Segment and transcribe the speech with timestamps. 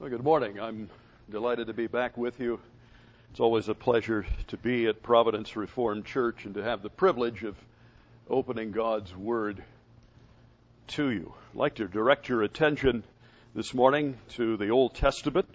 [0.00, 0.58] Well, good morning.
[0.58, 0.88] I'm
[1.30, 2.58] delighted to be back with you.
[3.30, 7.44] It's always a pleasure to be at Providence Reformed Church and to have the privilege
[7.44, 7.54] of
[8.26, 9.62] opening God's Word
[10.86, 11.34] to you.
[11.50, 13.04] I'd like to direct your attention
[13.54, 15.50] this morning to the Old Testament,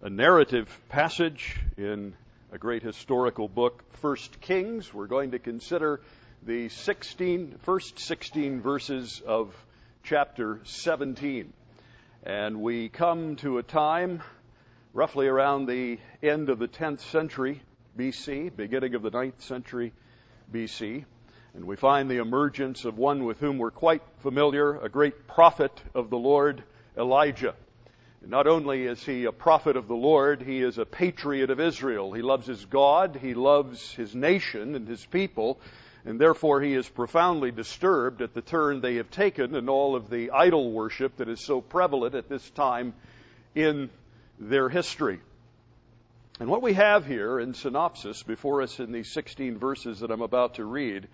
[0.00, 2.14] a narrative passage in
[2.52, 4.94] a great historical book, First Kings.
[4.94, 6.00] We're going to consider
[6.42, 9.54] the 16, first 16 verses of
[10.04, 11.52] chapter 17.
[12.26, 14.22] And we come to a time
[14.94, 17.60] roughly around the end of the 10th century
[17.98, 19.92] BC, beginning of the 9th century
[20.50, 21.04] BC.
[21.52, 25.82] And we find the emergence of one with whom we're quite familiar, a great prophet
[25.94, 26.64] of the Lord,
[26.96, 27.54] Elijah.
[28.22, 31.60] And not only is he a prophet of the Lord, he is a patriot of
[31.60, 32.14] Israel.
[32.14, 35.60] He loves his God, he loves his nation and his people,
[36.04, 40.10] and therefore he is profoundly disturbed at the turn they have taken and all of
[40.10, 42.92] the idol worship that is so prevalent at this time
[43.54, 43.88] in
[44.38, 45.20] their history.
[46.40, 50.20] And what we have here in synopsis before us in these 16 verses that I'm
[50.20, 51.06] about to read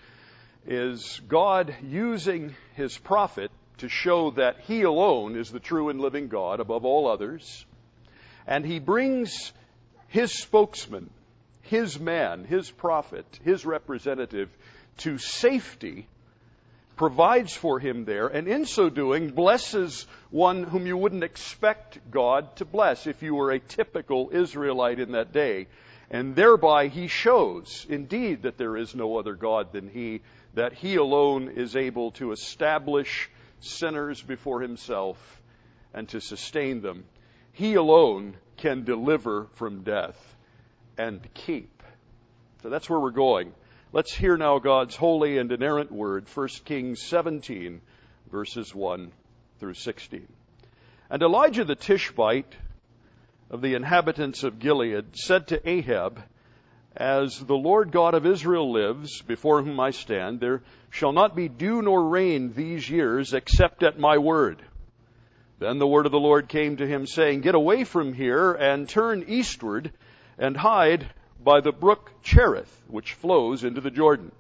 [0.67, 6.29] is God using his prophet to show that he alone is the true and living
[6.29, 7.65] God above all others.
[8.47, 9.53] And he brings
[10.09, 11.11] his spokesman,
[11.63, 14.49] his man, his prophet, his representative
[15.01, 16.07] to safety,
[16.97, 22.57] provides for him there, and in so doing, blesses one whom you wouldn't expect God
[22.57, 25.67] to bless if you were a typical Israelite in that day.
[26.11, 30.23] And thereby he shows, indeed, that there is no other God than he,
[30.55, 35.17] that he alone is able to establish sinners before himself
[35.95, 37.05] and to sustain them.
[37.53, 40.19] He alone can deliver from death
[40.99, 41.83] and keep.
[42.63, 43.53] So that's where we're going.
[43.93, 47.81] Let's hear now God's holy and inerrant word, 1 Kings 17,
[48.31, 49.11] verses 1
[49.59, 50.29] through 16.
[51.11, 52.55] And Elijah the Tishbite
[53.51, 56.23] of the inhabitants of Gilead said to Ahab,
[56.97, 61.49] As the Lord God of Israel lives, before whom I stand, there shall not be
[61.49, 64.63] dew nor rain these years except at my word.
[65.59, 68.89] Then the word of the Lord came to him, saying, Get away from here and
[68.89, 69.91] turn eastward
[70.39, 71.11] and hide
[71.43, 74.33] by the brook Cherith, which flows into the Jordan.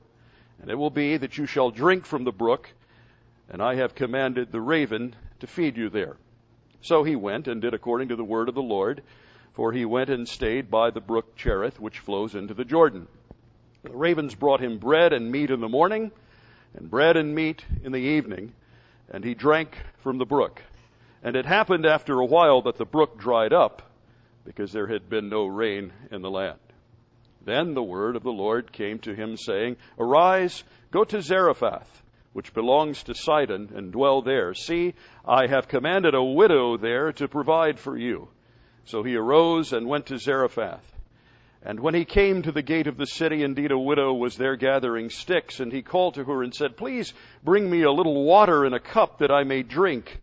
[0.61, 2.71] And it will be that you shall drink from the brook,
[3.49, 6.17] and I have commanded the raven to feed you there.
[6.83, 9.03] So he went and did according to the word of the Lord,
[9.55, 13.09] for he went and stayed by the brook Cherith, which flows into the Jordan.
[13.83, 16.13] The ravens brought him bread and meat in the morning,
[16.75, 18.53] and bread and meat in the evening,
[19.11, 20.63] and he drank from the brook.
[21.23, 23.91] And it happened after a while that the brook dried up,
[24.45, 26.59] because there had been no rain in the land.
[27.45, 32.03] Then the word of the Lord came to him, saying, Arise, go to Zarephath,
[32.33, 34.55] which belongs to Sidon, and dwell there.
[34.55, 38.29] See, I have commanded a widow there to provide for you.
[38.85, 40.87] So he arose and went to Zarephath.
[41.63, 44.57] And when he came to the gate of the city, indeed a widow was there
[44.57, 47.13] gathering sticks, and he called to her and said, Please
[47.45, 50.21] bring me a little water in a cup that I may drink.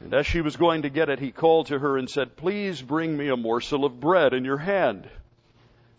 [0.00, 2.80] And as she was going to get it, he called to her and said, Please
[2.80, 5.06] bring me a morsel of bread in your hand.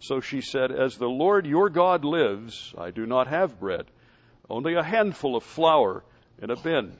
[0.01, 3.85] So she said, As the Lord your God lives, I do not have bread,
[4.50, 6.03] only a handful of flour
[6.41, 6.94] in a bin,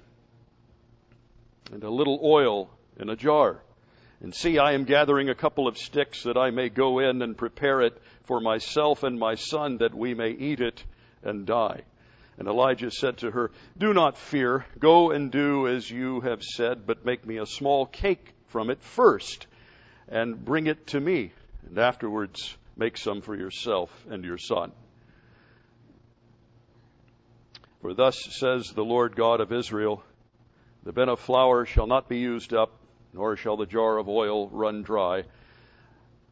[1.72, 3.64] and a little oil in a jar.
[4.22, 7.36] And see, I am gathering a couple of sticks that I may go in and
[7.36, 10.84] prepare it for myself and my son, that we may eat it
[11.24, 11.82] and die.
[12.38, 14.68] And Elijah said to her, Do not fear.
[14.78, 18.82] Go and do as you have said, but make me a small cake from it
[18.84, 19.48] first,
[20.08, 21.34] and bring it to me,
[21.68, 24.72] and afterwards Make some for yourself and your son.
[27.82, 30.04] For thus says the Lord God of Israel
[30.84, 32.72] The bin of flour shall not be used up,
[33.14, 35.24] nor shall the jar of oil run dry,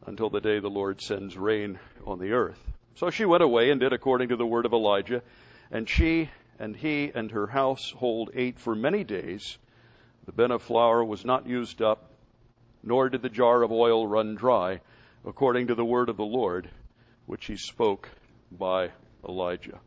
[0.06, 2.60] until the day the Lord sends rain on the earth.
[2.94, 5.22] So she went away and did according to the word of Elijah,
[5.70, 9.58] and she and he and her household ate for many days.
[10.26, 12.10] The bin of flour was not used up,
[12.82, 14.80] nor did the jar of oil run dry
[15.24, 16.68] according to the word of the Lord,
[17.26, 18.08] which he spoke
[18.50, 18.90] by
[19.28, 19.78] Elijah.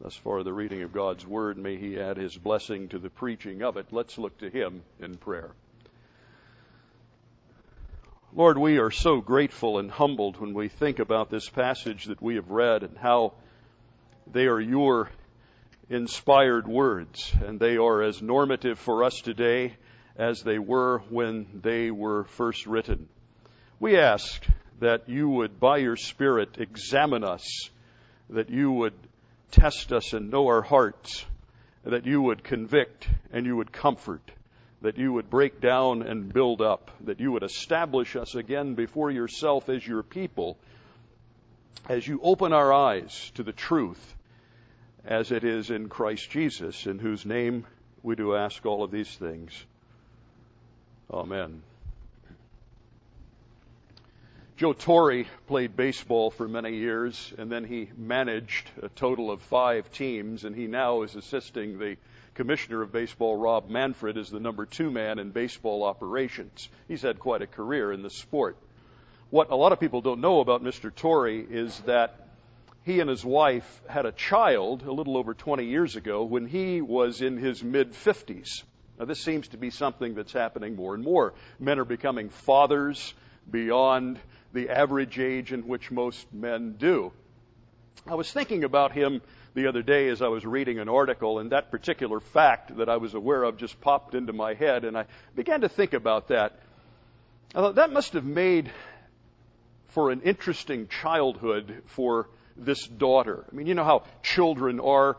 [0.00, 3.62] Thus far, the reading of God's word, may he add his blessing to the preaching
[3.62, 3.86] of it.
[3.92, 5.50] Let's look to him in prayer.
[8.32, 12.36] Lord, we are so grateful and humbled when we think about this passage that we
[12.36, 13.34] have read and how
[14.32, 15.10] they are your
[15.88, 19.74] inspired words, and they are as normative for us today
[20.16, 23.08] as they were when they were first written.
[23.80, 24.44] We ask
[24.80, 27.70] that you would, by your Spirit, examine us,
[28.28, 28.92] that you would
[29.50, 31.24] test us and know our hearts,
[31.84, 34.20] that you would convict and you would comfort,
[34.82, 39.10] that you would break down and build up, that you would establish us again before
[39.10, 40.58] yourself as your people,
[41.88, 44.14] as you open our eyes to the truth
[45.06, 47.66] as it is in Christ Jesus, in whose name
[48.02, 49.52] we do ask all of these things.
[51.10, 51.62] Amen.
[54.60, 59.90] Joe Torre played baseball for many years, and then he managed a total of five
[59.90, 61.96] teams, and he now is assisting the
[62.34, 66.68] commissioner of baseball, Rob Manfred, as the number two man in baseball operations.
[66.88, 68.58] He's had quite a career in the sport.
[69.30, 70.94] What a lot of people don't know about Mr.
[70.94, 72.28] Torre is that
[72.84, 76.82] he and his wife had a child a little over 20 years ago when he
[76.82, 78.62] was in his mid 50s.
[78.98, 81.32] Now, this seems to be something that's happening more and more.
[81.58, 83.14] Men are becoming fathers
[83.50, 84.20] beyond
[84.52, 87.12] the average age in which most men do.
[88.06, 89.20] I was thinking about him
[89.54, 92.96] the other day as I was reading an article, and that particular fact that I
[92.96, 96.58] was aware of just popped into my head, and I began to think about that.
[97.54, 98.70] I thought that must have made
[99.88, 103.44] for an interesting childhood for this daughter.
[103.50, 105.16] I mean, you know how children are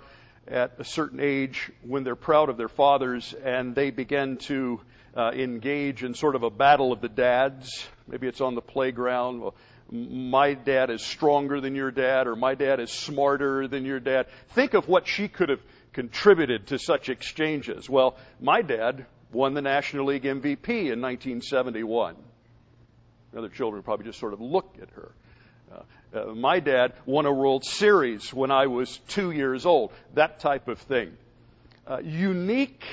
[0.47, 4.81] at a certain age when they're proud of their fathers and they begin to
[5.15, 7.87] uh, engage in sort of a battle of the dads.
[8.11, 9.39] Maybe it's on the playground.
[9.39, 9.55] Well,
[9.89, 14.27] my dad is stronger than your dad or my dad is smarter than your dad.
[14.49, 15.61] Think of what she could have
[15.93, 17.89] contributed to such exchanges.
[17.89, 22.15] Well, my dad won the National League MVP in 1971.
[23.31, 25.11] The Other children probably just sort of look at her.
[25.73, 25.81] Uh,
[26.13, 29.93] uh, my dad won a World Series when I was two years old.
[30.15, 31.15] That type of thing.
[31.87, 32.83] Uh, unique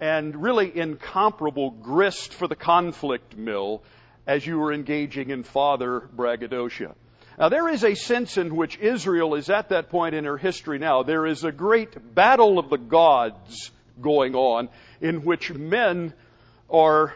[0.00, 3.82] and really incomparable grist for the conflict mill
[4.28, 6.94] as you were engaging in father braggadocio.
[7.38, 10.78] Now, there is a sense in which Israel is at that point in her history
[10.78, 11.02] now.
[11.02, 13.70] There is a great battle of the gods
[14.00, 14.68] going on
[15.00, 16.12] in which men
[16.68, 17.14] are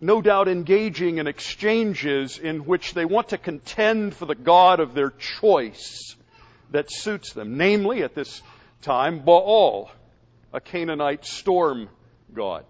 [0.00, 4.92] no doubt engaging in exchanges in which they want to contend for the God of
[4.92, 6.16] their choice
[6.72, 7.56] that suits them.
[7.56, 8.42] Namely, at this
[8.82, 9.90] time, Baal,
[10.52, 11.88] a Canaanite storm
[12.34, 12.64] god.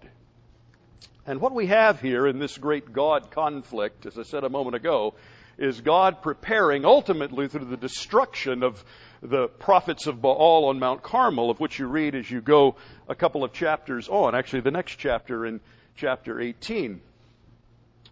[1.27, 4.75] And what we have here in this great God conflict, as I said a moment
[4.75, 5.15] ago,
[5.57, 8.83] is God preparing ultimately through the destruction of
[9.23, 12.75] the prophets of Baal on Mount Carmel, of which you read as you go
[13.07, 15.61] a couple of chapters on, actually the next chapter in
[15.95, 17.01] chapter 18.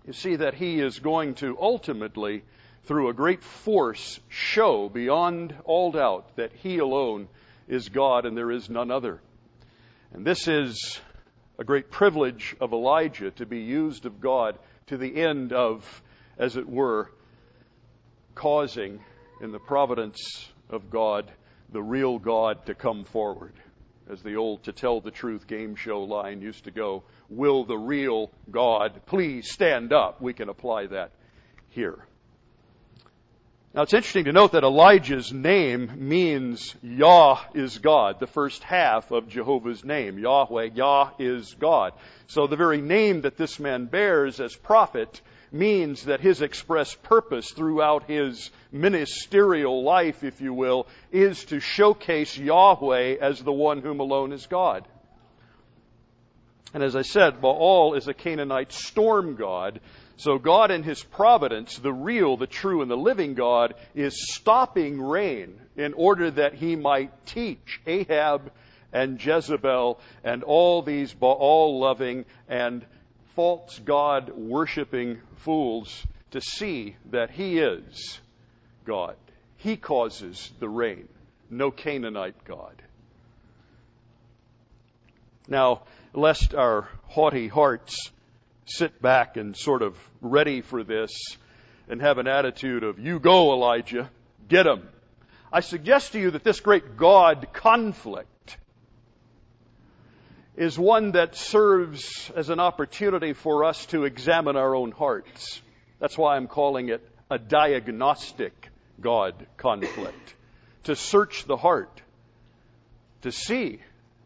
[0.08, 2.44] You see that he is going to ultimately,
[2.86, 7.28] through a great force, show beyond all doubt that he alone
[7.68, 9.22] is God and there is none other.
[10.14, 11.00] And this is
[11.58, 14.58] a great privilege of Elijah to be used of God
[14.88, 16.02] to the end of,
[16.38, 17.12] as it were,
[18.36, 19.00] causing
[19.42, 21.32] in the providence of God
[21.72, 23.54] the real God to come forward.
[24.10, 27.78] As the old to tell the truth game show line used to go, will the
[27.78, 30.22] real God please stand up?
[30.22, 31.12] We can apply that
[31.70, 32.06] here.
[33.76, 39.10] Now it's interesting to note that Elijah's name means Yah is God, the first half
[39.10, 40.20] of Jehovah's name.
[40.20, 41.94] Yahweh, Yah is God.
[42.28, 45.22] So the very name that this man bears as prophet
[45.52, 52.38] means that his express purpose throughout his ministerial life, if you will, is to showcase
[52.38, 54.88] Yahweh as the one whom alone is God.
[56.76, 59.80] And as I said, Baal is a Canaanite storm god,
[60.18, 65.02] so God in His providence, the real, the true, and the living God, is stopping
[65.02, 68.52] rain in order that He might teach Ahab
[68.92, 72.86] and Jezebel and all these Baal loving and
[73.36, 78.20] false God worshiping fools to see that He is
[78.86, 79.16] God.
[79.58, 81.08] He causes the rain,
[81.50, 82.82] no Canaanite God.
[85.48, 88.12] Now, lest our haughty hearts
[88.66, 91.12] sit back and sort of ready for this
[91.88, 94.10] and have an attitude of, you go, Elijah,
[94.48, 94.88] get him.
[95.52, 98.58] I suggest to you that this great God conflict
[100.56, 105.62] is one that serves as an opportunity for us to examine our own hearts.
[106.00, 110.36] That's why I'm calling it a diagnostic God conflict.
[110.84, 112.02] To search the heart,
[113.22, 113.80] to see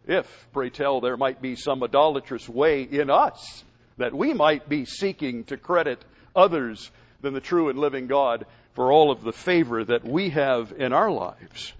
[0.07, 3.63] if, pray tell, there might be some idolatrous way in us
[3.97, 6.03] that we might be seeking to credit
[6.35, 10.71] others than the true and living God for all of the favor that we have
[10.77, 11.73] in our lives.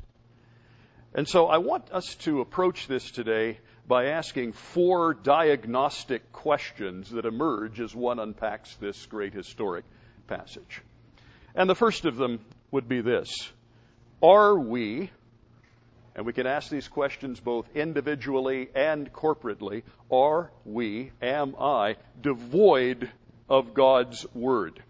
[1.14, 7.26] And so I want us to approach this today by asking four diagnostic questions that
[7.26, 9.86] emerge as one unpacks this great historic
[10.28, 10.82] passage.
[11.56, 12.40] And the first of them
[12.72, 13.30] would be this
[14.22, 15.10] Are we
[16.18, 19.84] And we can ask these questions both individually and corporately.
[20.12, 23.12] Are we, am I, devoid
[23.48, 24.82] of God's Word?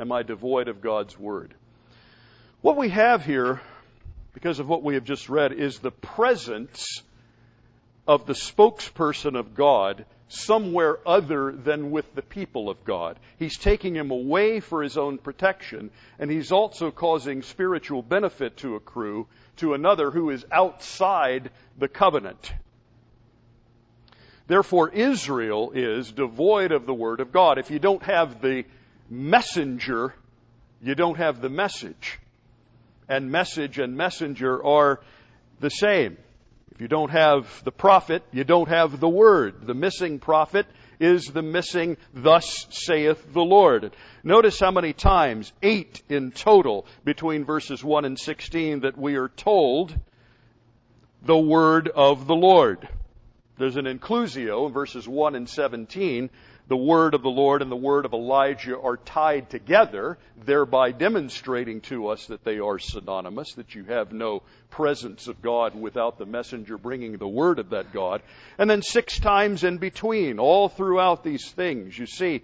[0.00, 1.52] Am I devoid of God's Word?
[2.62, 3.60] What we have here,
[4.32, 7.02] because of what we have just read, is the presence
[8.06, 13.18] of the spokesperson of God somewhere other than with the people of God.
[13.38, 18.76] He's taking him away for his own protection, and he's also causing spiritual benefit to
[18.76, 22.52] accrue to another who is outside the covenant.
[24.46, 27.58] Therefore, Israel is devoid of the Word of God.
[27.58, 28.64] If you don't have the
[29.10, 30.14] messenger,
[30.82, 32.18] you don't have the message.
[33.08, 35.00] And message and messenger are
[35.60, 36.16] the same.
[36.78, 39.66] If you don't have the prophet, you don't have the word.
[39.66, 40.64] The missing prophet
[41.00, 43.96] is the missing, thus saith the Lord.
[44.22, 49.26] Notice how many times, eight in total, between verses 1 and 16, that we are
[49.26, 49.92] told
[51.20, 52.88] the word of the Lord.
[53.56, 56.30] There's an inclusio in verses 1 and 17
[56.68, 61.80] the word of the Lord and the word of Elijah are tied together, thereby demonstrating
[61.82, 66.26] to us that they are synonymous, that you have no presence of God without the
[66.26, 68.20] messenger bringing the word of that God.
[68.58, 72.42] And then six times in between, all throughout these things, you see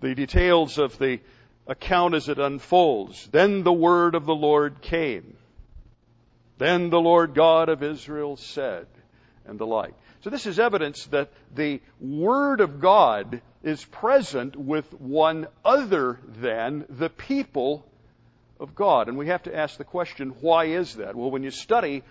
[0.00, 1.18] the details of the
[1.66, 3.28] account as it unfolds.
[3.32, 5.36] Then the word of the Lord came.
[6.58, 8.86] Then the Lord God of Israel said,
[9.46, 9.94] and the like.
[10.22, 16.84] So this is evidence that the Word of God is present with one other than
[16.88, 17.86] the people
[18.58, 19.08] of God.
[19.08, 21.14] And we have to ask the question, why is that?
[21.14, 22.02] Well, when you study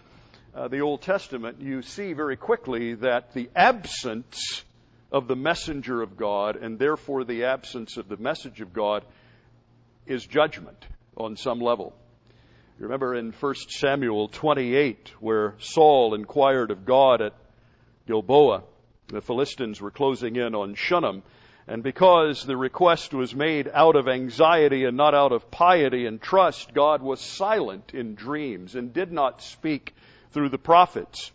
[0.55, 4.63] uh, the Old Testament, you see very quickly that the absence
[5.11, 9.03] of the messenger of God, and therefore the absence of the message of God,
[10.05, 10.85] is judgment
[11.15, 11.93] on some level.
[12.79, 17.33] Remember in 1 Samuel 28, where Saul inquired of God at
[18.07, 18.63] Gilboa.
[19.09, 21.23] The Philistines were closing in on Shunem.
[21.67, 26.21] And because the request was made out of anxiety and not out of piety and
[26.21, 29.93] trust, God was silent in dreams and did not speak
[30.31, 31.31] through the prophets.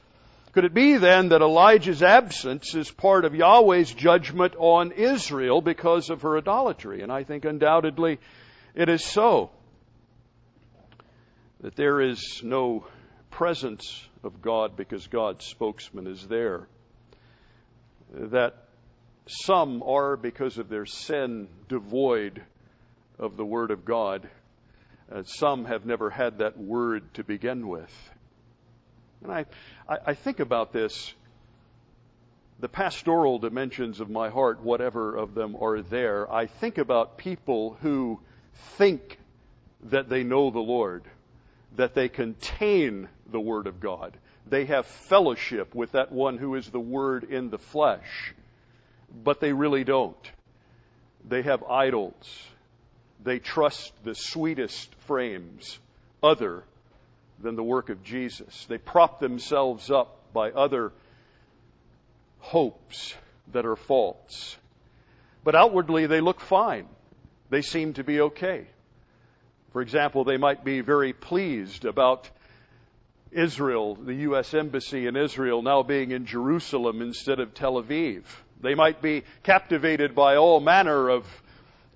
[0.52, 6.10] Could it be then that Elijah's absence is part of Yahweh's judgment on Israel because
[6.10, 7.02] of her idolatry?
[7.02, 8.18] And I think undoubtedly
[8.74, 9.50] it is so.
[11.60, 12.86] That there is no
[13.30, 16.68] presence of God because God's spokesman is there.
[18.12, 18.54] That
[19.26, 22.42] some are, because of their sin, devoid
[23.18, 24.28] of the Word of God.
[25.10, 27.92] Uh, some have never had that Word to begin with.
[29.22, 29.46] And I,
[29.88, 31.14] I, I think about this.
[32.60, 37.76] The pastoral dimensions of my heart, whatever of them are there, I think about people
[37.80, 38.20] who
[38.76, 39.18] think
[39.84, 41.02] that they know the Lord
[41.76, 44.16] that they contain the Word of God.
[44.46, 48.34] They have fellowship with that one who is the Word in the flesh,
[49.24, 50.30] but they really don't.
[51.28, 52.46] They have idols.
[53.22, 55.78] They trust the sweetest frames
[56.22, 56.64] other
[57.40, 58.66] than the work of Jesus.
[58.68, 60.92] They prop themselves up by other
[62.38, 63.14] hopes
[63.52, 64.56] that are false.
[65.44, 66.86] But outwardly they look fine.
[67.50, 68.66] They seem to be okay.
[69.72, 72.28] For example, they might be very pleased about
[73.32, 74.54] Israel, the U.S.
[74.54, 78.24] Embassy in Israel now being in Jerusalem instead of Tel Aviv.
[78.60, 81.26] They might be captivated by all manner of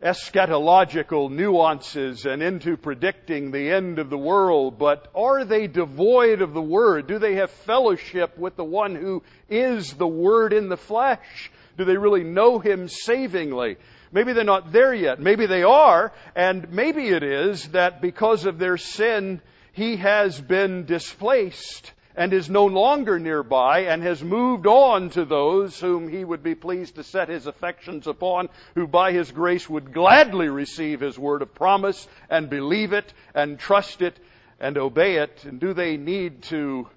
[0.03, 6.53] eschatological nuances and into predicting the end of the world, but are they devoid of
[6.53, 7.07] the Word?
[7.07, 11.51] Do they have fellowship with the one who is the Word in the flesh?
[11.79, 13.77] Do they really know Him savingly?
[14.13, 15.21] Maybe they're not there yet.
[15.21, 16.13] Maybe they are.
[16.35, 19.41] And maybe it is that because of their sin,
[19.77, 25.79] he has been displaced and is no longer nearby and has moved on to those
[25.79, 29.93] whom he would be pleased to set his affections upon, who by his grace would
[29.93, 34.19] gladly receive his word of promise and believe it and trust it
[34.59, 35.45] and obey it.
[35.45, 36.89] And do they need to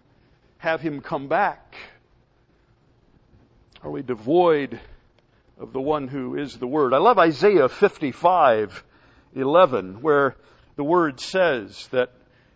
[0.58, 1.76] have him come back?
[3.84, 4.80] Are we devoid
[5.60, 6.94] of the one who is the Word.
[6.94, 8.84] I love Isaiah 55,
[9.36, 10.36] 11, where
[10.78, 12.12] the Word says that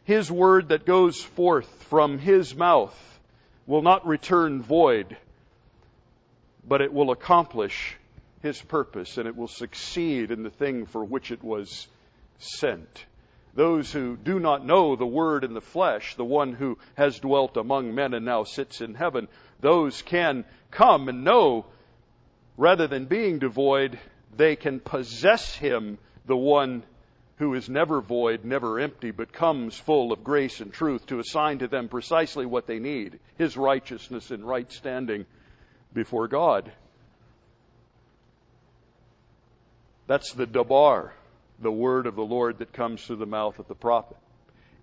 [0.06, 3.20] His Word that goes forth from His mouth
[3.66, 5.16] will not return void,
[6.68, 7.96] but it will accomplish
[8.42, 11.88] His purpose and it will succeed in the thing for which it was
[12.38, 13.06] sent.
[13.54, 17.56] Those who do not know the Word in the flesh, the one who has dwelt
[17.56, 19.30] among men and now sits in heaven,
[19.62, 21.66] those can come and know
[22.58, 24.00] rather than being devoid,
[24.36, 26.84] they can possess him, the one
[27.38, 31.60] who is never void, never empty, but comes full of grace and truth to assign
[31.60, 35.26] to them precisely what they need his righteousness and right standing
[35.94, 36.72] before God.
[40.06, 41.14] That's the dabar,
[41.60, 44.18] the word of the Lord that comes through the mouth of the prophet.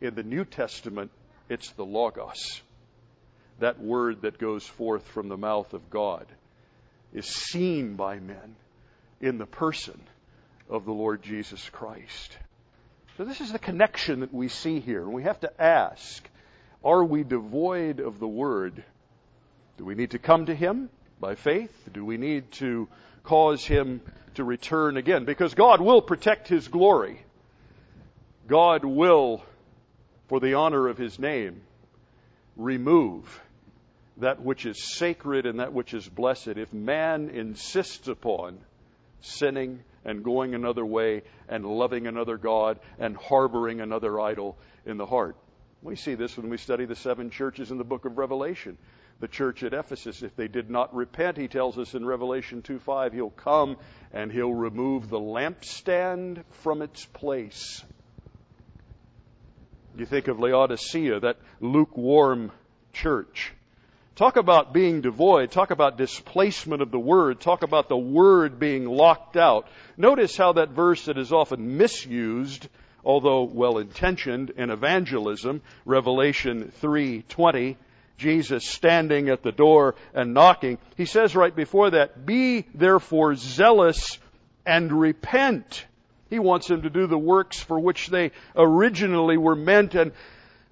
[0.00, 1.10] In the New Testament,
[1.48, 2.62] it's the logos.
[3.58, 6.26] That word that goes forth from the mouth of God
[7.12, 8.56] is seen by men
[9.20, 10.00] in the person
[10.70, 12.38] of the Lord Jesus Christ.
[13.16, 15.06] So this is the connection that we see here.
[15.06, 16.26] We have to ask,
[16.82, 18.82] are we devoid of the word?
[19.76, 20.88] Do we need to come to him
[21.20, 21.72] by faith?
[21.92, 22.88] Do we need to
[23.24, 24.00] cause him
[24.36, 25.24] to return again?
[25.24, 27.20] Because God will protect his glory.
[28.46, 29.44] God will,
[30.28, 31.60] for the honor of his name,
[32.56, 33.42] remove
[34.18, 36.48] that which is sacred and that which is blessed.
[36.56, 38.58] If man insists upon
[39.20, 45.06] sinning and going another way and loving another God and harboring another idol in the
[45.06, 45.36] heart.
[45.82, 48.76] We see this when we study the seven churches in the book of Revelation.
[49.20, 52.78] The church at Ephesus, if they did not repent, he tells us in Revelation 2
[52.78, 53.76] 5, he'll come
[54.12, 57.84] and he'll remove the lampstand from its place.
[59.96, 62.52] You think of Laodicea, that lukewarm
[62.92, 63.52] church.
[64.16, 65.50] Talk about being devoid.
[65.50, 67.40] Talk about displacement of the word.
[67.40, 69.66] Talk about the word being locked out.
[69.96, 72.68] Notice how that verse that is often misused,
[73.04, 77.76] although well intentioned in evangelism, Revelation 3:20,
[78.18, 80.76] Jesus standing at the door and knocking.
[80.96, 84.18] He says right before that, "Be therefore zealous
[84.66, 85.86] and repent."
[86.28, 90.12] He wants them to do the works for which they originally were meant and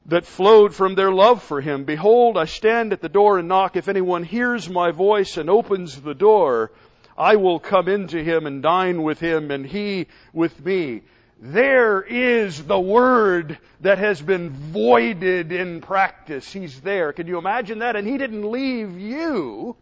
[0.08, 1.84] that flowed from their love for him.
[1.84, 3.76] Behold, I stand at the door and knock.
[3.76, 6.72] If anyone hears my voice and opens the door,
[7.16, 11.02] I will come into him and dine with him and he with me.
[11.40, 16.52] There is the word that has been voided in practice.
[16.52, 17.12] He's there.
[17.12, 17.94] Can you imagine that?
[17.94, 19.76] And he didn't leave you.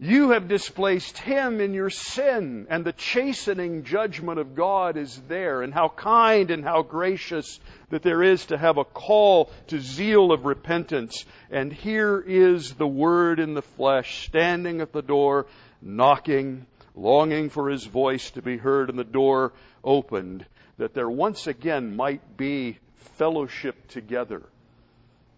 [0.00, 5.60] You have displaced him in your sin, and the chastening judgment of God is there,
[5.60, 7.58] and how kind and how gracious
[7.90, 11.24] that there is to have a call to zeal of repentance.
[11.50, 15.46] And here is the Word in the flesh, standing at the door,
[15.82, 20.46] knocking, longing for his voice to be heard, and the door opened,
[20.76, 22.78] that there once again might be
[23.16, 24.42] fellowship together,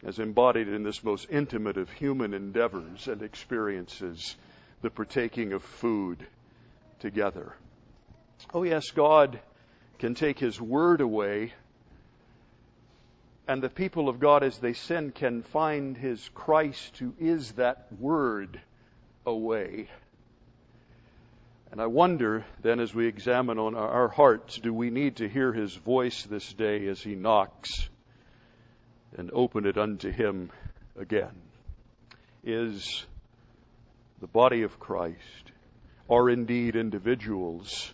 [0.05, 4.37] as embodied in this most intimate of human endeavors and experiences
[4.83, 6.27] the partaking of food
[7.01, 7.55] together.
[8.55, 9.41] Oh, yes, God
[9.99, 11.53] can take His Word away,
[13.47, 17.89] and the people of God, as they sin, can find His Christ, who is that
[17.99, 18.61] Word,
[19.27, 19.89] away.
[21.71, 25.53] And I wonder then, as we examine on our hearts, do we need to hear
[25.53, 27.89] His voice this day as He knocks
[29.17, 30.51] and open it unto Him
[30.99, 31.35] again?
[32.43, 33.05] Is
[34.21, 35.53] the body of Christ,
[36.09, 37.93] are indeed individuals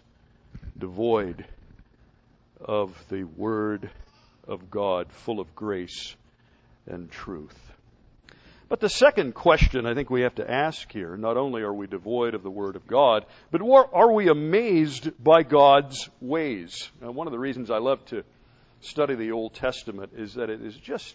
[0.79, 1.45] devoid
[2.61, 3.91] of the Word
[4.47, 6.15] of God, full of grace
[6.87, 7.57] and truth.
[8.69, 11.87] But the second question I think we have to ask here, not only are we
[11.87, 16.91] devoid of the Word of God, but are we amazed by God's ways?
[17.01, 18.25] Now, one of the reasons I love to
[18.81, 21.15] study the Old Testament is that it is just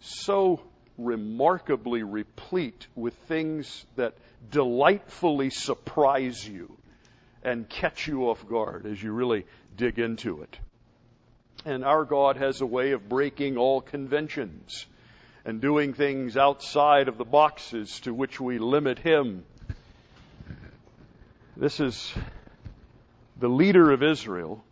[0.00, 0.60] so
[0.98, 4.14] remarkably replete with things that
[4.50, 6.76] delightfully surprise you
[7.42, 10.58] and catch you off guard as you really dig into it.
[11.64, 14.86] And our God has a way of breaking all conventions
[15.44, 19.44] and doing things outside of the boxes to which we limit Him.
[21.56, 22.12] This is
[23.38, 24.64] the leader of Israel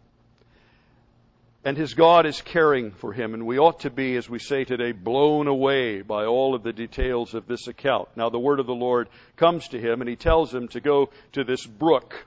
[1.64, 4.64] and his God is caring for him, and we ought to be, as we say
[4.64, 8.08] today, blown away by all of the details of this account.
[8.16, 11.10] Now, the word of the Lord comes to him, and he tells him to go
[11.32, 12.26] to this brook,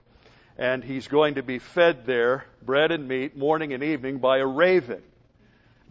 [0.56, 4.46] and he's going to be fed there, bread and meat, morning and evening, by a
[4.46, 5.02] raven.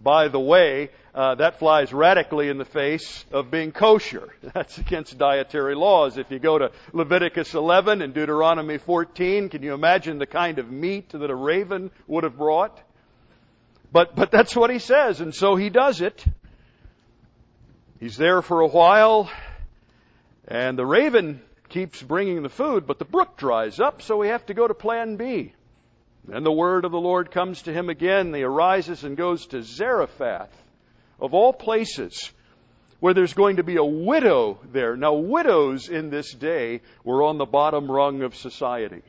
[0.00, 4.32] By the way, uh, that flies radically in the face of being kosher.
[4.54, 6.16] That's against dietary laws.
[6.16, 10.70] If you go to Leviticus 11 and Deuteronomy 14, can you imagine the kind of
[10.70, 12.80] meat that a raven would have brought?
[13.92, 16.24] But, but that's what he says, and so he does it.
[18.00, 19.30] He's there for a while,
[20.48, 24.46] and the raven keeps bringing the food, but the brook dries up, so we have
[24.46, 25.52] to go to plan B.
[26.24, 28.32] Then the word of the Lord comes to him again.
[28.32, 30.50] He arises and goes to Zarephath,
[31.20, 32.32] of all places,
[33.00, 34.96] where there's going to be a widow there.
[34.96, 39.02] Now, widows in this day were on the bottom rung of society.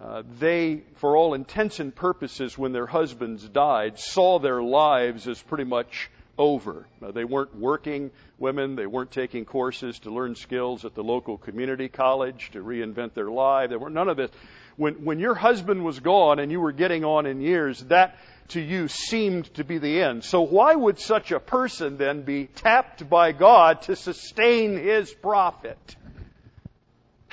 [0.00, 5.40] Uh, they, for all intents and purposes, when their husbands died, saw their lives as
[5.42, 6.86] pretty much over.
[7.02, 11.88] They weren't working women, they weren't taking courses to learn skills at the local community
[11.88, 13.68] college to reinvent their life.
[13.68, 14.30] There were none of this.
[14.76, 18.16] When, when your husband was gone and you were getting on in years, that
[18.48, 20.24] to you seemed to be the end.
[20.24, 25.78] So why would such a person then be tapped by God to sustain his prophet?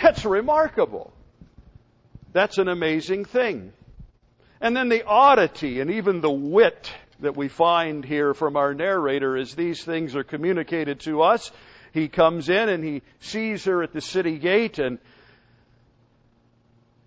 [0.02, 1.14] That's remarkable.
[2.34, 3.74] That's an amazing thing.
[4.60, 9.38] And then the oddity and even the wit that we find here from our narrator
[9.38, 11.52] as these things are communicated to us.
[11.94, 15.00] He comes in and he sees her at the city gate and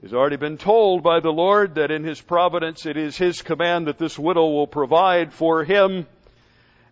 [0.01, 3.87] He's already been told by the Lord that in His providence it is His command
[3.87, 6.07] that this widow will provide for him.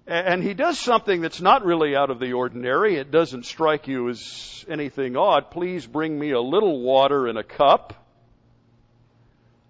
[0.06, 2.96] And He does something that's not really out of the ordinary.
[2.96, 5.50] It doesn't strike you as anything odd.
[5.50, 7.94] Please bring me a little water in a cup.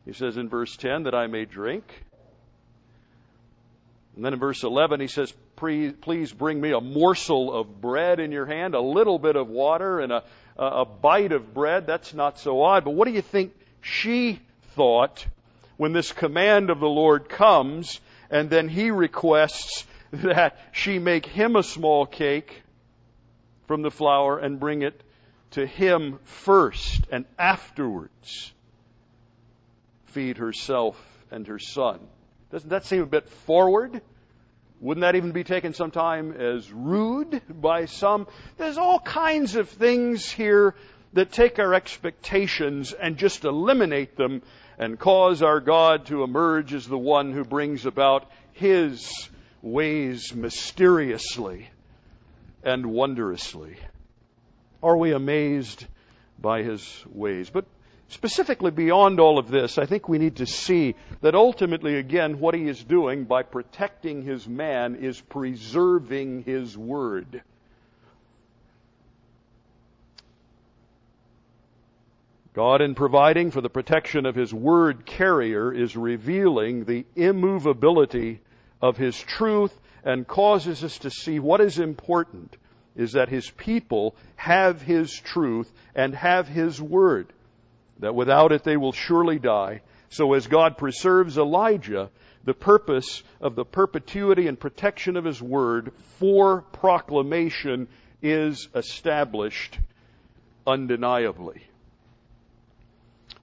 [0.09, 1.85] He says in verse 10 that I may drink.
[4.17, 8.33] And then in verse 11 he says, please bring me a morsel of bread in
[8.33, 10.25] your hand, a little bit of water, and a,
[10.57, 11.87] a bite of bread.
[11.87, 12.87] That's not so odd.
[12.87, 14.41] But what do you think she
[14.77, 15.27] thought
[15.77, 21.55] when this command of the Lord comes and then he requests that she make him
[21.55, 22.63] a small cake
[23.67, 25.03] from the flour and bring it
[25.51, 28.55] to him first and afterwards
[30.09, 30.97] feed herself
[31.31, 32.01] and her son.
[32.51, 34.01] Doesn't that seem a bit forward?
[34.81, 38.29] Wouldn't that even be taken sometime as rude by some?
[38.57, 40.75] There's all kinds of things here
[41.15, 44.43] that take our expectations and just eliminate them
[44.79, 49.29] and cause our God to emerge as the one who brings about His
[49.63, 51.69] ways mysteriously
[52.63, 53.77] and wondrously.
[54.83, 55.85] Are we amazed
[56.39, 57.51] by His ways?
[57.51, 57.65] But
[58.11, 62.55] Specifically, beyond all of this, I think we need to see that ultimately, again, what
[62.55, 67.43] he is doing by protecting his man is preserving his word.
[72.55, 78.41] God, in providing for the protection of his word carrier, is revealing the immovability
[78.81, 82.57] of his truth and causes us to see what is important
[82.97, 87.33] is that his people have his truth and have his word
[87.99, 89.83] that without it they will surely die.
[90.11, 92.11] So as God preserves Elijah,
[92.45, 97.89] the purpose of the perpetuity and protection of his word for proclamation
[98.23, 99.79] is established
[100.67, 101.63] undeniably.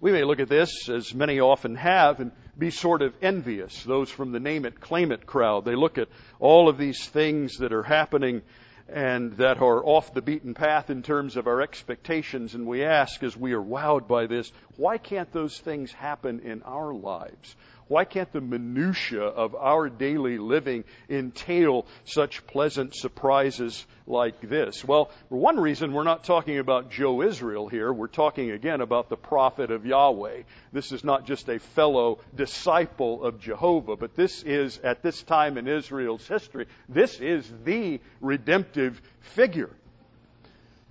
[0.02, 3.84] We may look at this, as many often have, and be sort of envious.
[3.84, 5.66] Those from the name it, claim it crowd.
[5.66, 8.42] They look at all of these things that are happening
[8.88, 12.54] and that are off the beaten path in terms of our expectations.
[12.54, 16.62] And we ask, as we are wowed by this, why can't those things happen in
[16.64, 17.56] our lives?
[17.88, 24.84] Why can't the minutia of our daily living entail such pleasant surprises like this?
[24.84, 27.94] Well, for one reason, we're not talking about Joe Israel here.
[27.94, 30.44] We're talking again about the prophet of Yahweh.
[30.74, 35.60] This is not just a fellow disciple of Jehovah, but this is, at this time
[35.60, 39.70] in Israel's history, this is the redemptive figure.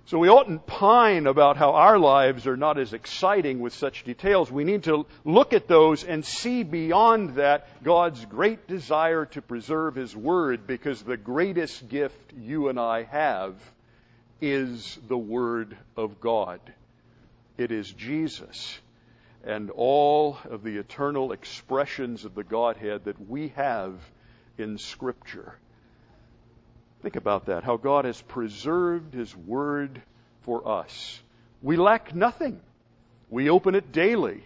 [0.07, 4.51] So we oughtn't pine about how our lives are not as exciting with such details.
[4.51, 9.95] We need to look at those and see beyond that God's great desire to preserve
[9.95, 13.55] His Word because the greatest gift you and I have
[14.39, 16.59] is the Word of God.
[17.57, 18.77] It is Jesus
[19.43, 23.93] and all of the eternal expressions of the Godhead that we have
[24.59, 25.55] in Scripture.
[27.05, 30.01] Think about that, how God has preserved His Word
[30.41, 31.21] for us.
[31.61, 32.59] We lack nothing.
[33.29, 34.43] We open it daily.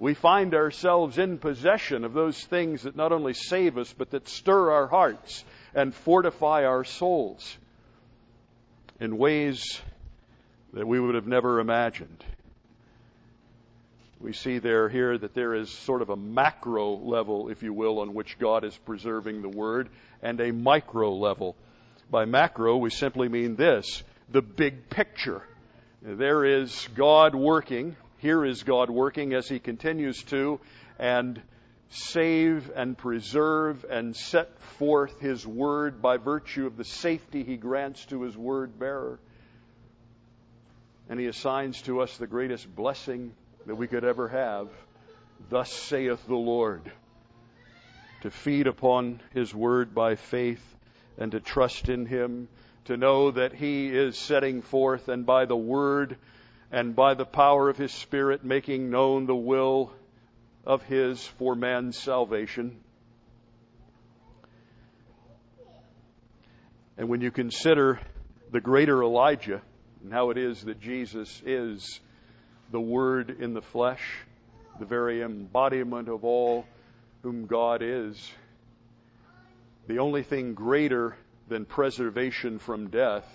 [0.00, 4.26] We find ourselves in possession of those things that not only save us, but that
[4.26, 7.56] stir our hearts and fortify our souls
[8.98, 9.80] in ways
[10.72, 12.24] that we would have never imagined.
[14.18, 18.00] We see there here that there is sort of a macro level, if you will,
[18.00, 21.54] on which God is preserving the Word, and a micro level
[22.10, 25.42] by macro, we simply mean this the big picture.
[26.02, 27.96] There is God working.
[28.18, 30.60] Here is God working as He continues to
[30.98, 31.40] and
[31.90, 38.06] save and preserve and set forth His Word by virtue of the safety He grants
[38.06, 39.18] to His Word bearer.
[41.08, 43.32] And He assigns to us the greatest blessing
[43.66, 44.68] that we could ever have.
[45.48, 46.92] Thus saith the Lord.
[48.22, 50.62] To feed upon His Word by faith
[51.20, 52.48] and to trust in Him,
[52.86, 56.16] to know that He is setting forth and by the Word
[56.72, 59.92] and by the power of his Spirit making known the will
[60.64, 62.78] of his for man's salvation.
[66.96, 68.00] And when you consider
[68.52, 69.62] the greater Elijah
[70.02, 72.00] and how it is that Jesus is
[72.70, 74.02] the Word in the flesh,
[74.78, 76.66] the very embodiment of all
[77.22, 78.32] whom God is,
[79.90, 81.16] the only thing greater
[81.48, 83.26] than preservation from death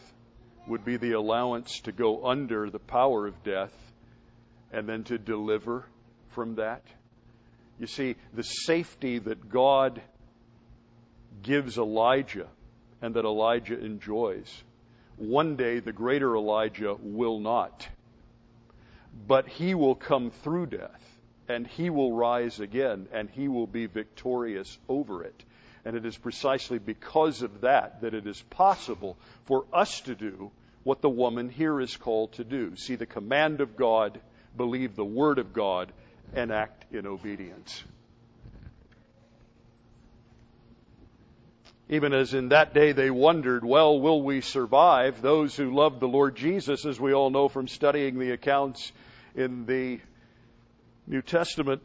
[0.68, 3.74] would be the allowance to go under the power of death
[4.72, 5.86] and then to deliver
[6.30, 6.82] from that.
[7.78, 10.02] You see, the safety that God
[11.44, 12.48] gives Elijah
[13.02, 14.64] and that Elijah enjoys,
[15.18, 17.86] one day the greater Elijah will not.
[19.28, 23.88] But he will come through death and he will rise again and he will be
[23.88, 25.44] victorious over it.
[25.86, 30.52] And it is precisely because of that that it is possible for us to do
[30.84, 34.20] what the woman here is called to do see the command of God,
[34.58, 35.92] believe the word of God,
[36.34, 37.84] and act in obedience.
[41.88, 45.22] Even as in that day they wondered, well, will we survive?
[45.22, 48.92] Those who loved the Lord Jesus, as we all know from studying the accounts
[49.36, 50.00] in the
[51.06, 51.84] New Testament,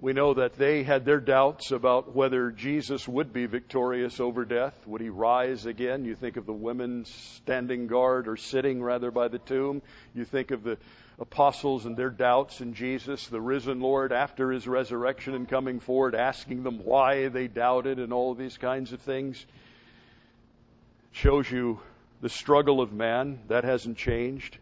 [0.00, 4.74] we know that they had their doubts about whether Jesus would be victorious over death.
[4.86, 6.04] Would he rise again?
[6.04, 9.80] You think of the women standing guard or sitting rather by the tomb.
[10.14, 10.76] You think of the
[11.18, 16.14] apostles and their doubts in Jesus, the risen Lord after his resurrection and coming forward,
[16.14, 19.46] asking them why they doubted and all these kinds of things.
[21.12, 21.80] Shows you
[22.20, 23.38] the struggle of man.
[23.48, 24.58] That hasn't changed.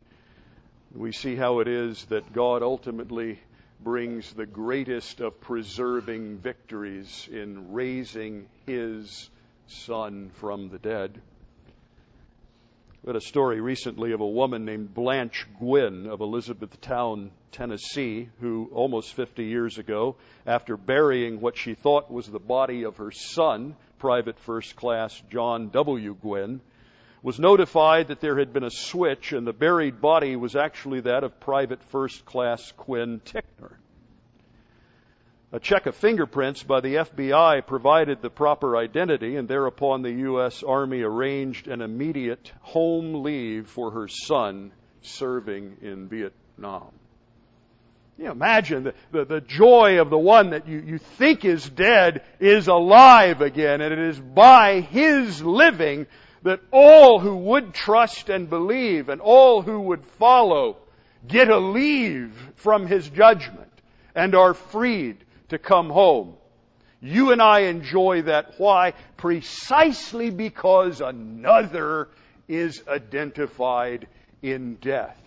[0.95, 3.41] We see how it is that God ultimately
[3.85, 9.29] brings the greatest of preserving victories in raising his
[9.67, 11.21] son from the dead.
[13.03, 18.71] We had a story recently of a woman named Blanche Gwynn of Elizabethtown, Tennessee, who
[18.73, 20.17] almost 50 years ago,
[20.47, 25.69] after burying what she thought was the body of her son, Private First Class John
[25.69, 26.15] W.
[26.15, 26.63] Gwynn,
[27.25, 31.25] was notified that there had been a switch and the buried body was actually that
[31.25, 33.73] of Private First Class Quinn Tickner.
[35.51, 40.63] A check of fingerprints by the FBI provided the proper identity, and thereupon the U.S.
[40.63, 46.91] Army arranged an immediate home leave for her son serving in Vietnam.
[48.19, 52.23] You imagine the, the, the, joy of the one that you, you think is dead
[52.39, 56.07] is alive again, and it is by his living
[56.45, 60.77] that all who would trust and believe and all who would follow
[61.27, 63.73] get a leave from his judgment
[64.15, 65.17] and are freed
[65.49, 66.35] to come home.
[67.01, 68.55] You and I enjoy that.
[68.59, 68.93] Why?
[69.17, 72.09] Precisely because another
[72.47, 74.07] is identified
[74.43, 75.19] in death.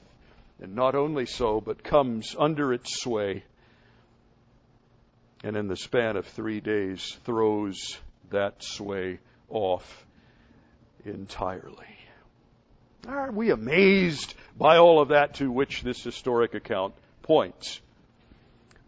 [0.61, 3.43] And not only so, but comes under its sway
[5.43, 7.97] and in the span of three days throws
[8.31, 10.06] that sway off
[11.07, 11.85] entirely.
[13.07, 17.79] Are we amazed by all of that to which this historic account points?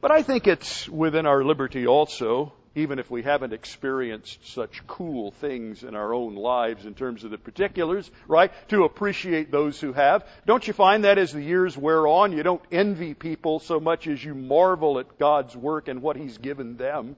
[0.01, 5.31] But I think it's within our liberty also, even if we haven't experienced such cool
[5.31, 8.51] things in our own lives in terms of the particulars, right?
[8.69, 10.25] To appreciate those who have.
[10.45, 14.07] Don't you find that as the years wear on, you don't envy people so much
[14.07, 17.15] as you marvel at God's work and what He's given them?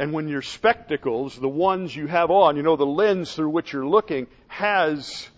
[0.00, 3.74] And when your spectacles, the ones you have on, you know, the lens through which
[3.74, 5.28] you're looking, has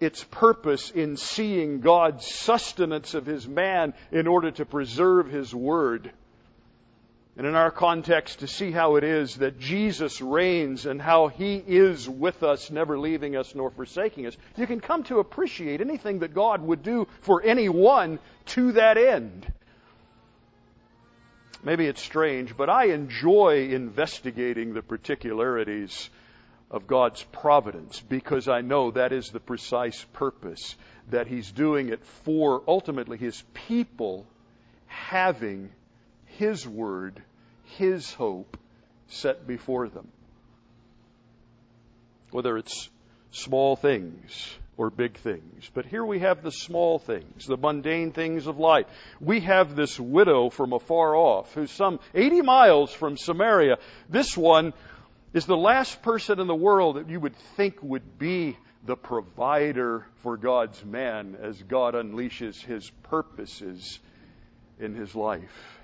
[0.00, 6.10] its purpose in seeing God's sustenance of his man in order to preserve his word.
[7.36, 11.62] And in our context, to see how it is that Jesus reigns and how he
[11.64, 16.18] is with us, never leaving us nor forsaking us, you can come to appreciate anything
[16.18, 19.46] that God would do for anyone to that end.
[21.62, 26.08] Maybe it's strange, but I enjoy investigating the particularities
[26.70, 30.76] of God's providence because I know that is the precise purpose
[31.10, 34.26] that He's doing it for ultimately His people
[34.86, 35.70] having
[36.26, 37.22] His Word,
[37.76, 38.56] His hope
[39.08, 40.08] set before them.
[42.30, 42.88] Whether it's
[43.32, 45.70] small things or big things.
[45.74, 48.86] But here we have the small things, the mundane things of life.
[49.20, 53.76] We have this widow from afar off who's some 80 miles from Samaria.
[54.08, 54.72] This one
[55.34, 60.06] is the last person in the world that you would think would be the provider
[60.22, 63.98] for God's man as God unleashes his purposes
[64.78, 65.78] in his life.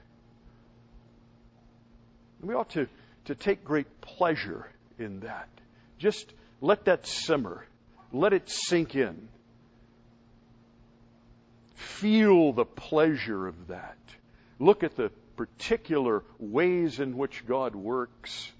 [2.40, 2.88] We ought to,
[3.26, 4.66] to take great pleasure
[4.98, 5.50] in that.
[5.98, 6.32] Just
[6.62, 7.66] let that simmer
[8.16, 9.28] Let it sink in.
[11.74, 13.98] Feel the pleasure of that.
[14.58, 18.50] Look at the particular ways in which God works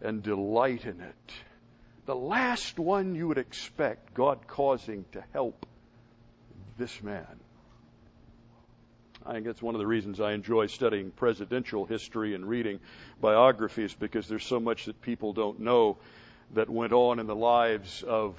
[0.00, 1.32] and delight in it.
[2.06, 5.66] The last one you would expect God causing to help
[6.78, 7.26] this man.
[9.26, 12.78] I think that's one of the reasons I enjoy studying presidential history and reading
[13.20, 15.96] biographies because there's so much that people don't know
[16.52, 18.36] that went on in the lives of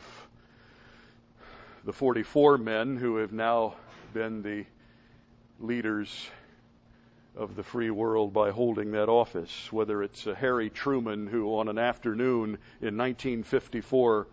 [1.86, 3.76] the 44 men who have now
[4.12, 4.66] been the
[5.60, 6.28] leaders
[7.36, 11.68] of the free world by holding that office, whether it's uh, Harry Truman, who on
[11.68, 14.26] an afternoon in 1954,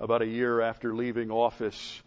[0.00, 2.02] about a year after leaving office,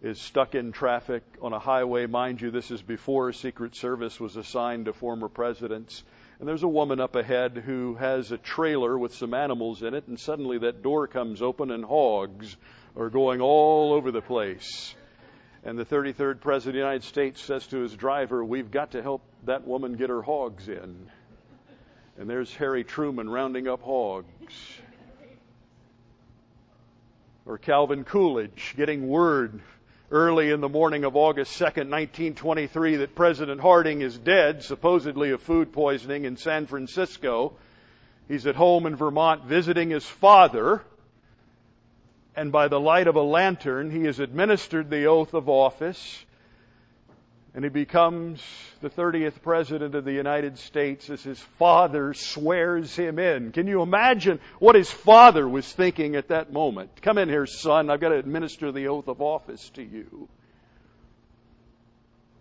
[0.00, 2.06] is stuck in traffic on a highway.
[2.06, 6.02] Mind you, this is before Secret Service was assigned to former presidents.
[6.38, 10.06] And there's a woman up ahead who has a trailer with some animals in it,
[10.06, 12.56] and suddenly that door comes open and hogs
[12.96, 14.94] are going all over the place.
[15.64, 19.02] And the 33rd President of the United States says to his driver, We've got to
[19.02, 21.10] help that woman get her hogs in.
[22.18, 24.26] And there's Harry Truman rounding up hogs.
[27.46, 29.60] Or Calvin Coolidge getting word
[30.10, 35.42] early in the morning of August 2nd, 1923, that President Harding is dead, supposedly of
[35.42, 37.54] food poisoning in San Francisco.
[38.28, 40.82] He's at home in Vermont visiting his father
[42.36, 46.24] and by the light of a lantern, he has administered the oath of office,
[47.54, 48.42] and he becomes
[48.80, 53.50] the 30th President of the United States as his father swears him in.
[53.50, 57.02] Can you imagine what his father was thinking at that moment?
[57.02, 60.28] Come in here, son, I've got to administer the oath of office to you.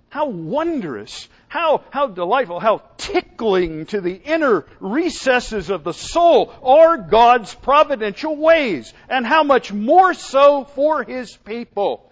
[0.10, 6.98] How wondrous, how, how delightful, how tickling to the inner recesses of the soul are
[6.98, 12.12] God's providential ways, and how much more so for His people.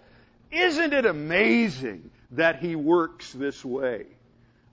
[0.52, 4.06] Isn't it amazing that He works this way?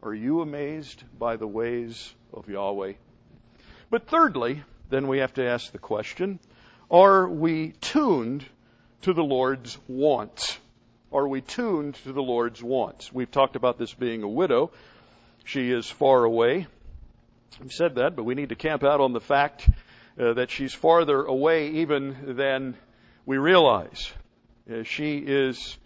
[0.03, 2.93] Are you amazed by the ways of Yahweh?
[3.89, 6.39] But thirdly, then we have to ask the question,
[6.91, 8.45] are we tuned
[9.01, 10.59] to the Lord's wants?
[11.15, 13.09] Are we tuned to the Lord's wants?
[13.09, 14.71] We've talked about this being a widow.
[15.45, 16.67] She is far away.
[17.61, 19.69] I've said that, but we need to camp out on the fact
[20.19, 22.75] uh, that she's farther away even than
[23.25, 24.11] we realize.
[24.69, 25.77] Uh, she is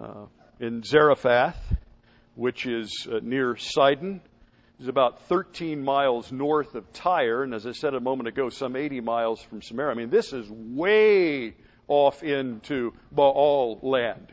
[0.00, 0.26] uh,
[0.60, 1.58] in Zarephath,
[2.36, 4.20] which is uh, near Sidon.
[4.78, 8.76] It's about 13 miles north of Tyre, and as I said a moment ago, some
[8.76, 9.90] 80 miles from Samaria.
[9.90, 11.56] I mean, this is way
[11.88, 14.26] off into Baal land.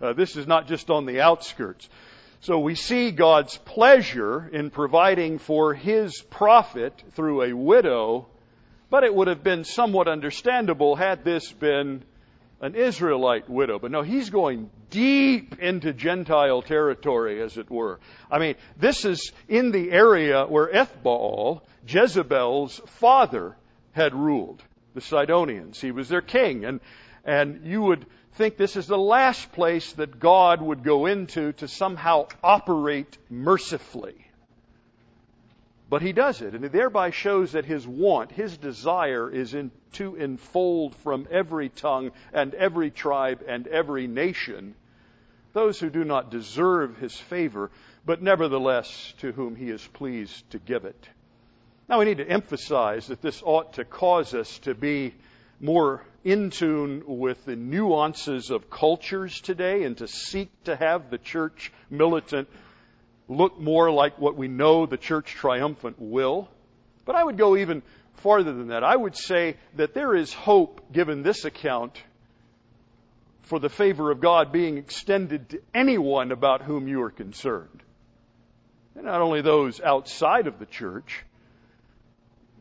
[0.00, 1.88] Uh, this is not just on the outskirts.
[2.40, 8.28] So we see God's pleasure in providing for his prophet through a widow,
[8.88, 12.02] but it would have been somewhat understandable had this been
[12.62, 13.78] an Israelite widow.
[13.78, 18.00] But no, he's going deep into Gentile territory, as it were.
[18.30, 23.56] I mean, this is in the area where Ethbaal, Jezebel's father,
[23.92, 24.62] had ruled,
[24.94, 25.80] the Sidonians.
[25.80, 26.64] He was their king.
[26.64, 26.80] And,
[27.24, 31.68] and you would think this is the last place that God would go into to
[31.68, 34.26] somehow operate mercifully.
[35.88, 39.72] But he does it, and it thereby shows that his want, his desire is in,
[39.94, 44.76] to enfold from every tongue and every tribe and every nation
[45.52, 47.70] those who do not deserve his favor,
[48.04, 51.08] but nevertheless to whom he is pleased to give it.
[51.90, 55.12] Now we need to emphasize that this ought to cause us to be
[55.58, 61.18] more in tune with the nuances of cultures today and to seek to have the
[61.18, 62.48] church militant
[63.28, 66.48] look more like what we know the church triumphant will.
[67.06, 67.82] But I would go even
[68.18, 68.84] farther than that.
[68.84, 72.00] I would say that there is hope given this account
[73.42, 77.82] for the favor of God being extended to anyone about whom you are concerned.
[78.94, 81.24] And not only those outside of the church,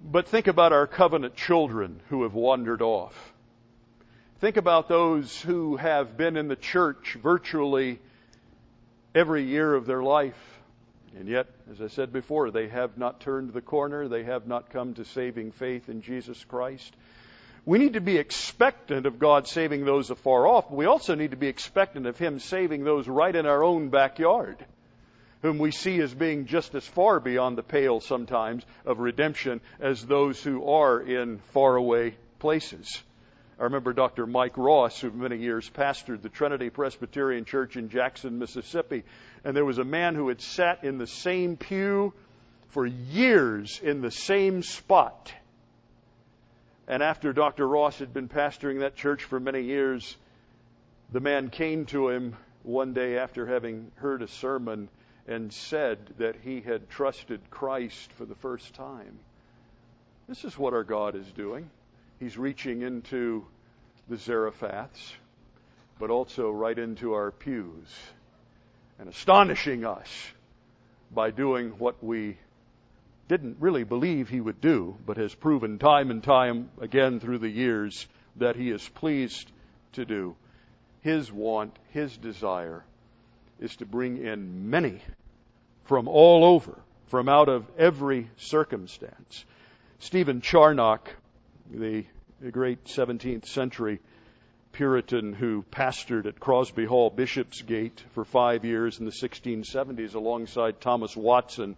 [0.04, 3.34] but think about our covenant children who have wandered off.
[4.40, 8.00] Think about those who have been in the church virtually
[9.14, 10.40] every year of their life.
[11.18, 14.08] And yet, as I said before, they have not turned the corner.
[14.08, 16.96] They have not come to saving faith in Jesus Christ.
[17.66, 20.70] We need to be expectant of God saving those afar off.
[20.70, 23.90] But we also need to be expectant of Him saving those right in our own
[23.90, 24.64] backyard
[25.42, 30.06] whom we see as being just as far beyond the pale sometimes of redemption as
[30.06, 33.02] those who are in faraway places.
[33.60, 34.26] I remember Dr.
[34.26, 39.04] Mike Ross, who many years pastored the Trinity Presbyterian Church in Jackson, Mississippi.
[39.44, 42.14] And there was a man who had sat in the same pew
[42.70, 45.34] for years in the same spot.
[46.88, 47.68] And after Dr.
[47.68, 50.16] Ross had been pastoring that church for many years,
[51.12, 54.88] the man came to him one day after having heard a sermon
[55.30, 59.20] and said that he had trusted Christ for the first time.
[60.28, 61.70] This is what our God is doing.
[62.20, 63.46] He's reaching into
[64.10, 65.14] the Zarephaths,
[66.00, 67.88] but also right into our pews
[68.98, 70.10] and astonishing us
[71.12, 72.38] by doing what we
[73.28, 77.50] didn't really believe he would do, but has proven time and time again through the
[77.50, 78.08] years
[78.38, 79.52] that he is pleased
[79.94, 80.36] to do.
[81.02, 82.84] His want, his desire
[83.60, 85.02] is to bring in many
[85.86, 89.46] from all over, from out of every circumstance.
[90.00, 91.10] Stephen Charnock,
[91.72, 92.06] the,
[92.52, 94.00] great 17th century
[94.72, 101.18] Puritan who pastored at Crosby Hall, Bishopsgate, for five years in the 1670s alongside Thomas
[101.18, 101.76] Watson,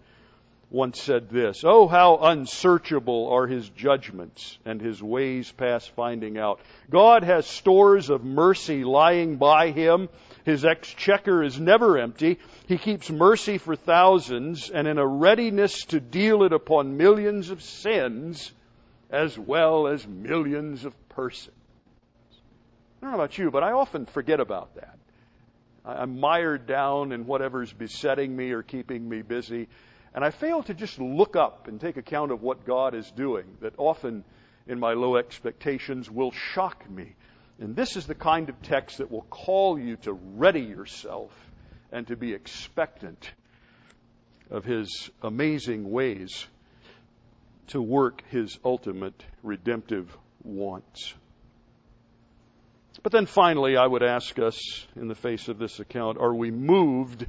[0.69, 6.59] once said this Oh, how unsearchable are his judgments and his ways past finding out.
[6.89, 10.09] God has stores of mercy lying by him.
[10.45, 12.39] His exchequer is never empty.
[12.67, 17.61] He keeps mercy for thousands and in a readiness to deal it upon millions of
[17.61, 18.51] sins
[19.09, 21.55] as well as millions of persons.
[23.01, 24.97] I don't know about you, but I often forget about that.
[25.83, 29.67] I'm mired down in whatever's besetting me or keeping me busy.
[30.13, 33.45] And I fail to just look up and take account of what God is doing,
[33.61, 34.23] that often
[34.67, 37.15] in my low expectations will shock me.
[37.61, 41.31] And this is the kind of text that will call you to ready yourself
[41.91, 43.31] and to be expectant
[44.49, 46.47] of His amazing ways
[47.67, 51.13] to work His ultimate redemptive wants.
[53.03, 54.59] But then finally, I would ask us
[54.95, 57.27] in the face of this account, are we moved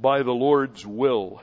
[0.00, 1.42] by the Lord's will?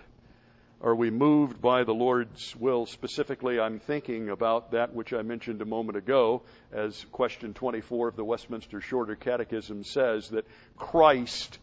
[0.82, 2.86] Are we moved by the Lord's will?
[2.86, 8.16] Specifically, I'm thinking about that which I mentioned a moment ago, as question 24 of
[8.16, 11.60] the Westminster Shorter Catechism says that Christ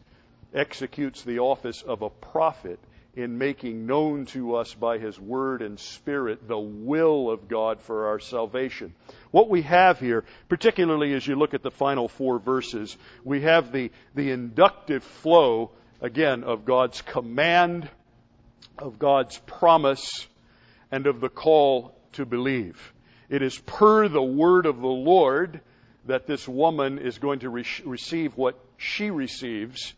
[0.53, 2.79] executes the office of a prophet
[3.15, 8.09] in making known to us by His Word and Spirit the will of God for
[8.09, 8.93] our salvation.
[9.31, 13.71] What we have here, particularly as you look at the final four verses, we have
[13.71, 17.89] the, the inductive flow, again, of God's command
[18.77, 20.27] of God's promise
[20.91, 22.93] and of the call to believe.
[23.29, 25.61] It is per the word of the Lord
[26.05, 29.93] that this woman is going to re- receive what she receives.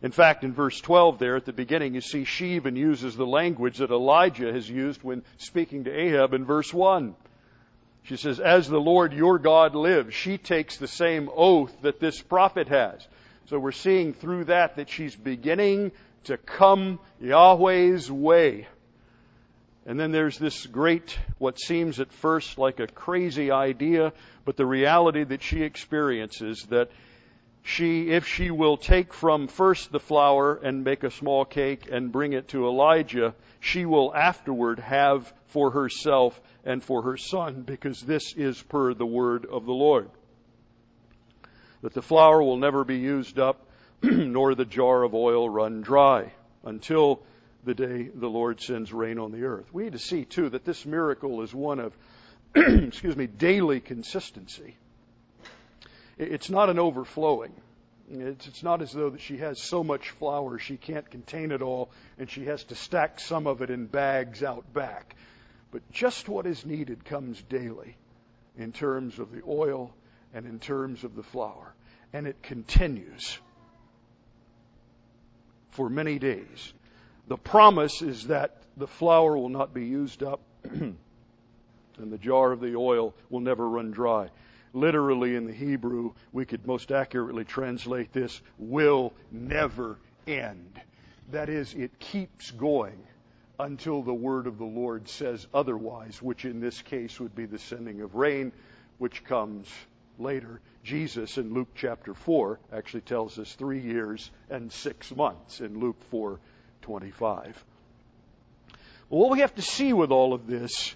[0.00, 3.26] In fact, in verse 12 there at the beginning, you see she even uses the
[3.26, 7.16] language that Elijah has used when speaking to Ahab in verse 1.
[8.04, 12.22] She says, As the Lord your God lives, she takes the same oath that this
[12.22, 13.06] prophet has.
[13.46, 15.90] So we're seeing through that that she's beginning
[16.28, 18.66] to come Yahweh's way.
[19.84, 24.12] And then there's this great, what seems at first like a crazy idea,
[24.44, 26.90] but the reality that she experiences that
[27.62, 32.12] she, if she will take from first the flour and make a small cake and
[32.12, 38.02] bring it to Elijah, she will afterward have for herself and for her son, because
[38.02, 40.10] this is per the word of the Lord.
[41.80, 43.67] That the flour will never be used up
[44.02, 46.32] nor the jar of oil run dry
[46.64, 47.22] until
[47.64, 49.66] the day the Lord sends rain on the earth.
[49.72, 51.96] We need to see too that this miracle is one of,
[52.54, 54.76] excuse me, daily consistency.
[56.16, 57.52] It's not an overflowing.
[58.10, 61.60] It's, it's not as though that she has so much flour she can't contain it
[61.60, 65.16] all and she has to stack some of it in bags out back.
[65.70, 67.96] But just what is needed comes daily
[68.56, 69.92] in terms of the oil
[70.32, 71.74] and in terms of the flour.
[72.12, 73.38] And it continues
[75.70, 76.72] for many days.
[77.28, 80.96] The promise is that the flour will not be used up and
[81.98, 84.28] the jar of the oil will never run dry.
[84.72, 90.80] Literally in the Hebrew, we could most accurately translate this will never end.
[91.30, 92.98] That is, it keeps going
[93.58, 97.58] until the word of the Lord says otherwise, which in this case would be the
[97.58, 98.52] sending of rain,
[98.98, 99.68] which comes
[100.18, 100.60] later.
[100.84, 106.00] Jesus in Luke chapter 4 actually tells us three years and six months in Luke
[106.10, 107.62] 4:25.
[109.10, 110.94] Well, what we have to see with all of this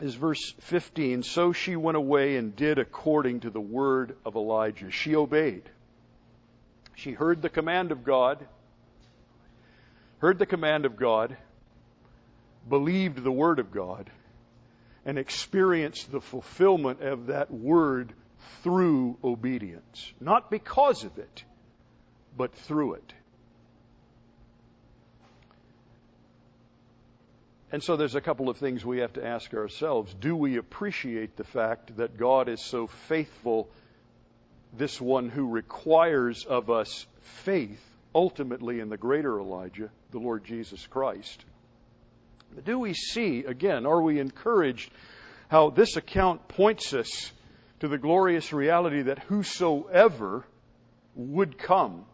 [0.00, 1.22] is verse 15.
[1.22, 4.90] So she went away and did according to the word of Elijah.
[4.90, 5.62] She obeyed.
[6.96, 8.46] She heard the command of God,
[10.18, 11.36] heard the command of God,
[12.68, 14.10] believed the word of God,
[15.04, 18.12] and experience the fulfillment of that word
[18.62, 20.12] through obedience.
[20.20, 21.44] Not because of it,
[22.36, 23.12] but through it.
[27.72, 30.12] And so there's a couple of things we have to ask ourselves.
[30.14, 33.68] Do we appreciate the fact that God is so faithful,
[34.76, 37.06] this one who requires of us
[37.44, 37.80] faith,
[38.12, 41.44] ultimately in the greater Elijah, the Lord Jesus Christ?
[42.64, 44.90] Do we see, again, are we encouraged
[45.48, 47.32] how this account points us
[47.80, 50.44] to the glorious reality that whosoever
[51.14, 52.04] would come,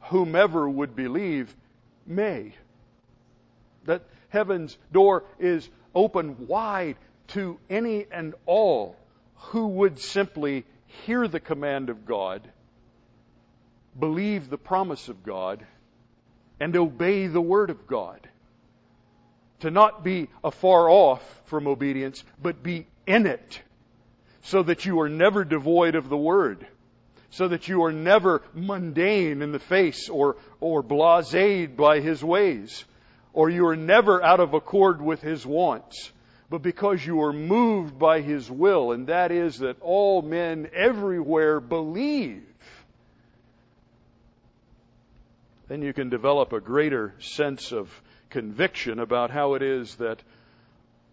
[0.00, 1.54] whomever would believe,
[2.06, 2.54] may?
[3.84, 6.96] That heaven's door is open wide
[7.28, 8.96] to any and all
[9.36, 10.64] who would simply
[11.04, 12.48] hear the command of God,
[13.98, 15.64] believe the promise of God,
[16.60, 18.28] and obey the word of God.
[19.62, 23.60] To not be afar off from obedience, but be in it,
[24.42, 26.66] so that you are never devoid of the word,
[27.30, 32.84] so that you are never mundane in the face or, or blased by his ways,
[33.32, 36.10] or you are never out of accord with his wants,
[36.50, 41.60] but because you are moved by his will, and that is that all men everywhere
[41.60, 42.42] believe,
[45.68, 47.88] then you can develop a greater sense of
[48.32, 50.18] conviction about how it is that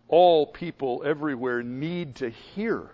[0.08, 2.90] all people everywhere need to hear,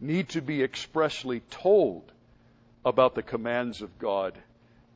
[0.00, 2.02] need to be expressly told
[2.84, 4.36] about the commands of God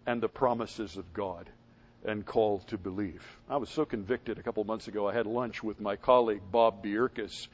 [0.07, 1.49] and the promises of God
[2.05, 3.25] and called to believe.
[3.49, 5.09] I was so convicted a couple months ago.
[5.09, 7.49] I had lunch with my colleague Bob Bierkes,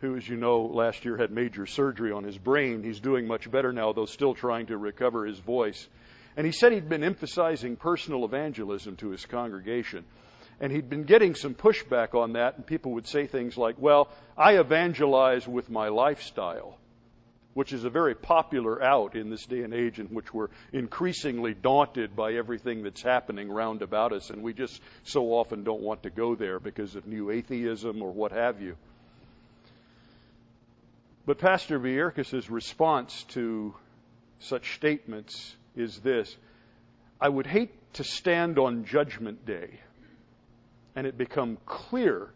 [0.00, 2.82] who, as you know, last year had major surgery on his brain.
[2.82, 5.88] He's doing much better now, though still trying to recover his voice.
[6.36, 10.04] And he said he'd been emphasizing personal evangelism to his congregation.
[10.60, 14.08] And he'd been getting some pushback on that, and people would say things like, Well,
[14.36, 16.78] I evangelize with my lifestyle
[17.58, 21.54] which is a very popular out in this day and age in which we're increasingly
[21.54, 26.04] daunted by everything that's happening round about us, and we just so often don't want
[26.04, 28.76] to go there because of new atheism or what have you.
[31.26, 33.74] But Pastor Bierkes' response to
[34.38, 36.36] such statements is this
[37.20, 39.80] I would hate to stand on Judgment Day
[40.96, 42.30] and it become clear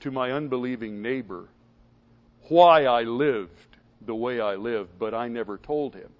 [0.00, 1.48] to my unbelieving neighbor
[2.48, 6.10] why I lived the way I lived, but I never told him.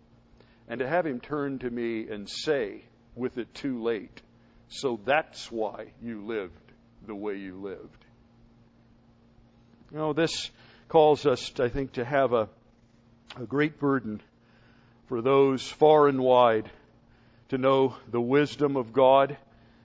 [0.69, 2.85] And to have him turn to me and say,
[3.15, 4.23] with it too late,
[4.69, 6.53] so that's why you lived
[7.07, 8.05] the way you lived.
[9.91, 10.51] You know, this
[10.89, 12.49] calls us, I think, to have a,
[13.37, 14.21] a great burden
[15.07, 16.71] for those far and wide
[17.49, 19.39] to know the wisdom of God,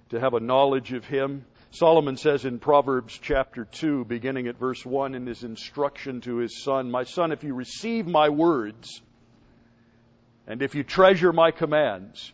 [0.09, 1.45] to have a knowledge of Him,
[1.75, 6.61] Solomon says in Proverbs chapter 2, beginning at verse 1 in his instruction to his
[6.61, 9.01] son, My son, if you receive my words,
[10.45, 12.31] and if you treasure my commands,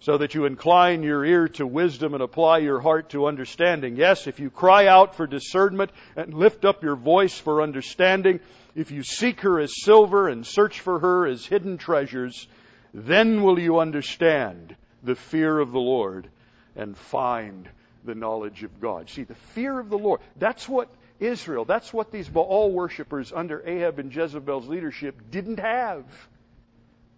[0.00, 3.96] so that you incline your ear to wisdom and apply your heart to understanding.
[3.96, 8.38] Yes, if you cry out for discernment and lift up your voice for understanding,
[8.74, 12.48] if you seek her as silver and search for her as hidden treasures,
[12.92, 16.28] then will you understand the fear of the Lord
[16.76, 17.66] and find
[18.04, 19.08] the knowledge of God.
[19.08, 20.20] See, the fear of the Lord.
[20.36, 20.88] That's what
[21.20, 26.04] Israel, that's what these Baal worshippers under Ahab and Jezebel's leadership didn't have.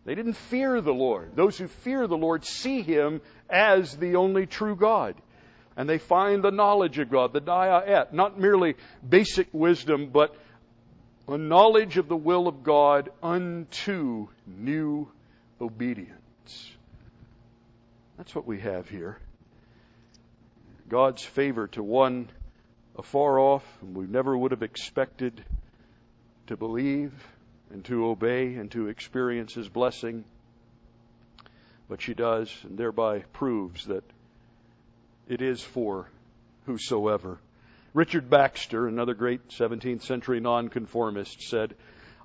[0.05, 1.35] They didn't fear the Lord.
[1.35, 3.21] Those who fear the Lord see Him
[3.51, 5.17] as the only true God.
[5.77, 8.77] And they find the knowledge of God, the daya'at, not merely
[9.07, 10.35] basic wisdom, but
[11.29, 15.09] a knowledge of the will of God unto new
[15.61, 16.71] obedience.
[18.17, 19.19] That's what we have here.
[20.89, 22.29] God's favor to one
[22.97, 25.45] afar off, and we never would have expected
[26.47, 27.13] to believe
[27.71, 30.25] and to obey and to experience His blessing.
[31.89, 34.05] But she does, and thereby proves that
[35.29, 36.09] it is for
[36.67, 37.39] whosoever.
[37.93, 41.75] Richard Baxter, another great 17th century nonconformist, said,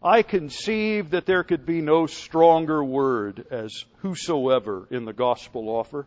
[0.04, 6.06] I conceive that there could be no stronger word as whosoever in the gospel offer.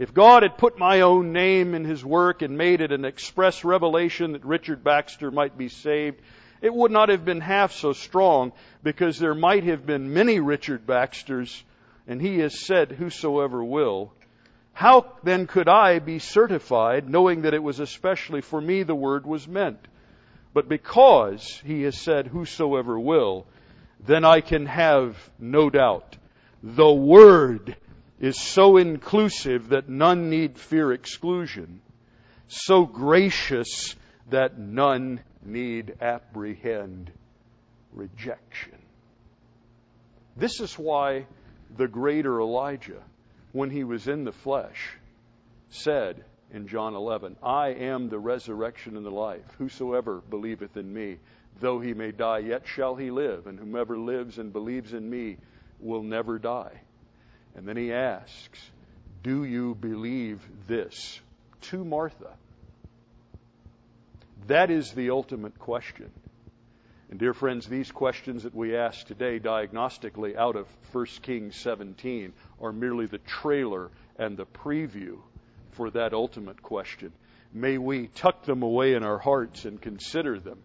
[0.00, 3.64] If God had put my own name in his work and made it an express
[3.64, 6.22] revelation that Richard Baxter might be saved,
[6.62, 10.86] it would not have been half so strong because there might have been many Richard
[10.86, 11.62] Baxters,
[12.08, 14.10] and he has said, Whosoever will.
[14.72, 19.26] How then could I be certified knowing that it was especially for me the word
[19.26, 19.86] was meant?
[20.54, 23.46] But because he has said, Whosoever will,
[24.02, 26.16] then I can have no doubt.
[26.62, 27.76] The word
[28.20, 31.80] is so inclusive that none need fear exclusion,
[32.48, 33.96] so gracious
[34.28, 37.10] that none need apprehend
[37.92, 38.78] rejection.
[40.36, 41.26] This is why
[41.76, 43.02] the greater Elijah,
[43.52, 44.96] when he was in the flesh,
[45.70, 47.36] said, in John 11.
[47.42, 49.44] I am the resurrection and the life.
[49.58, 51.18] Whosoever believeth in me,
[51.60, 53.46] though he may die, yet shall he live.
[53.46, 55.36] And whomever lives and believes in me
[55.78, 56.80] will never die.
[57.56, 58.60] And then he asks,
[59.22, 61.20] Do you believe this?
[61.62, 62.30] To Martha.
[64.46, 66.10] That is the ultimate question.
[67.10, 72.32] And dear friends, these questions that we ask today diagnostically out of 1 Kings 17
[72.60, 75.18] are merely the trailer and the preview
[75.72, 77.12] for that ultimate question.
[77.52, 80.58] May we tuck them away in our hearts and consider them.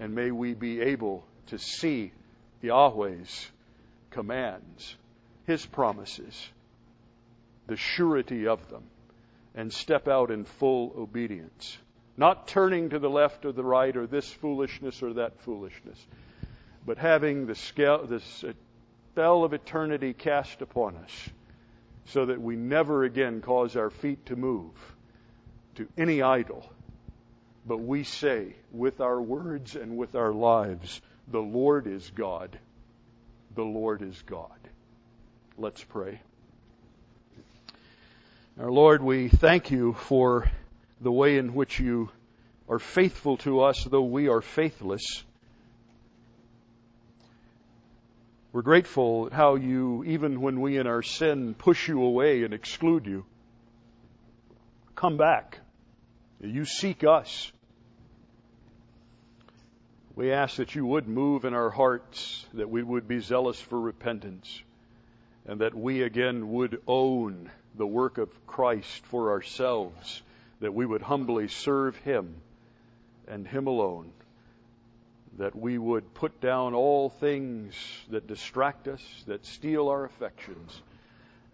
[0.00, 2.12] And may we be able to see
[2.62, 3.48] Yahweh's
[4.10, 4.96] commands,
[5.48, 6.46] His promises,
[7.68, 8.82] the surety of them,
[9.54, 11.78] and step out in full obedience.
[12.18, 16.06] Not turning to the left or the right or this foolishness or that foolishness,
[16.84, 18.44] but having the scale, this
[19.12, 21.30] spell of eternity cast upon us
[22.04, 24.74] so that we never again cause our feet to move
[25.76, 26.70] to any idol.
[27.66, 32.58] But we say with our words and with our lives, the Lord is God.
[33.54, 34.50] The Lord is God.
[35.60, 36.20] Let's pray.
[38.60, 40.48] Our Lord, we thank you for
[41.00, 42.10] the way in which you
[42.68, 45.02] are faithful to us, though we are faithless.
[48.52, 52.54] We're grateful at how you, even when we in our sin push you away and
[52.54, 53.24] exclude you,
[54.94, 55.58] come back.
[56.40, 57.50] You seek us.
[60.14, 63.80] We ask that you would move in our hearts, that we would be zealous for
[63.80, 64.62] repentance,
[65.48, 70.22] and that we again would own the work of Christ for ourselves
[70.60, 72.34] that we would humbly serve Him
[73.26, 74.12] and Him alone,
[75.38, 77.74] that we would put down all things
[78.10, 80.82] that distract us, that steal our affections,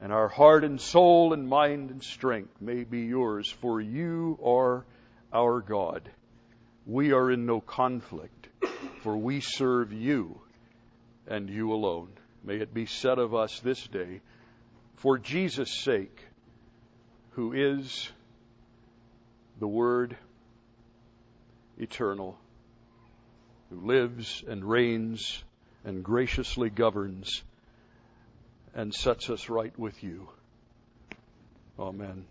[0.01, 4.84] and our heart and soul and mind and strength may be yours, for you are
[5.32, 6.11] our God.
[6.86, 8.49] We are in no conflict,
[9.03, 10.40] for we serve you
[11.26, 12.09] and you alone.
[12.45, 14.20] May it be said of us this day,
[14.97, 16.20] for Jesus' sake,
[17.32, 18.11] who is
[19.59, 20.16] the Word
[21.78, 22.38] eternal,
[23.70, 25.42] who lives and reigns
[25.84, 27.42] and graciously governs
[28.74, 30.28] and sets us right with you.
[31.78, 32.26] Amen.